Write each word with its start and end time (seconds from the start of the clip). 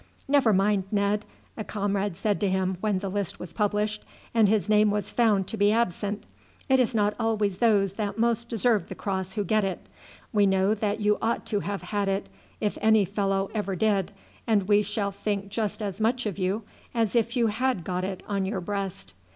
"Never 0.27 0.51
mind, 0.51 0.85
Ned," 0.91 1.25
a 1.55 1.63
comrade 1.63 2.17
said 2.17 2.39
to 2.39 2.49
him 2.49 2.77
when 2.81 2.97
the 2.97 3.07
list 3.07 3.39
was 3.39 3.53
published 3.53 4.03
and 4.33 4.49
his 4.49 4.67
name 4.67 4.89
was 4.89 5.11
found 5.11 5.45
to 5.49 5.57
be 5.57 5.71
absent. 5.71 6.23
"It 6.67 6.79
is 6.79 6.95
not 6.95 7.13
always 7.19 7.59
those 7.59 7.91
that 7.93 8.17
most 8.17 8.49
deserve 8.49 8.87
the 8.89 8.95
cross 8.95 9.33
who 9.33 9.43
get 9.43 9.63
it. 9.63 9.77
We 10.33 10.47
know 10.47 10.73
that 10.73 11.01
you 11.01 11.19
ought 11.21 11.45
to 11.45 11.59
have 11.59 11.83
had 11.83 12.09
it, 12.09 12.29
if 12.59 12.79
any 12.81 13.05
fellow 13.05 13.51
ever 13.53 13.75
did, 13.75 14.11
and 14.47 14.63
we 14.67 14.81
shall 14.81 15.11
think 15.11 15.49
just 15.49 15.83
as 15.83 16.01
much 16.01 16.25
of 16.25 16.39
you 16.39 16.63
as 16.95 17.15
if 17.15 17.37
you 17.37 17.45
had 17.53 17.83
got 17.83 18.03
it 18.03 18.23
on 18.27 18.47
your 18.47 18.59
breast." 18.59 19.13